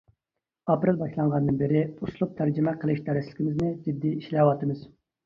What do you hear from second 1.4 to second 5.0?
بىرى، ئۇسلۇب تەرجىمە قىلىش دەرسلىكىمىزنى جىددىي ئىشلەۋاتىمىز.